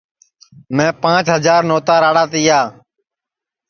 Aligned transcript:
میں 0.75 0.91
پانٚچ 1.01 1.25
ہجار 1.35 1.61
نوتا 1.69 1.95
راݪا 2.03 2.23
تیا 2.31 2.59